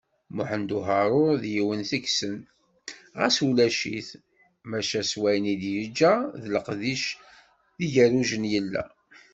Muḥemmed 0.35 0.71
Uharu 0.77 1.25
d 1.41 1.43
yiwen 1.53 1.81
deg-sen, 1.89 2.35
ɣas 3.19 3.37
ulac-it, 3.47 4.09
maca 4.69 5.01
s 5.09 5.11
wayen 5.19 5.51
i 5.53 5.55
d-yeǧǧa 5.61 6.13
d 6.41 6.43
leqdic 6.53 7.05
d 7.77 7.79
yigerrujen 7.83 8.43
yella. 8.53 8.83